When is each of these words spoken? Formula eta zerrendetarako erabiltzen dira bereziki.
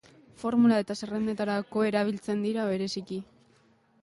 Formula 0.43 0.79
eta 0.83 0.95
zerrendetarako 1.01 1.83
erabiltzen 1.91 2.43
dira 2.47 2.65
bereziki. 2.73 3.21